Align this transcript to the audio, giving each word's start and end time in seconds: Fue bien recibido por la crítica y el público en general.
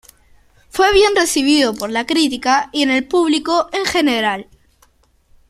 Fue 0.71 0.91
bien 0.93 1.15
recibido 1.15 1.75
por 1.75 1.91
la 1.91 2.07
crítica 2.07 2.69
y 2.73 2.89
el 2.89 3.07
público 3.07 3.69
en 3.71 3.85
general. 3.85 4.47